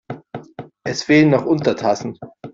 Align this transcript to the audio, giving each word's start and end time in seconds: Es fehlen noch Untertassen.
Es 0.83 1.03
fehlen 1.03 1.29
noch 1.29 1.45
Untertassen. 1.45 2.17